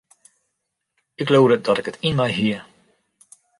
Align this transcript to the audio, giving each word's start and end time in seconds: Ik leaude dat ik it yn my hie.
Ik 1.15 1.29
leaude 1.29 1.57
dat 1.65 1.77
ik 1.79 1.89
it 1.91 2.01
yn 2.07 2.15
my 2.19 2.29
hie. 2.37 2.59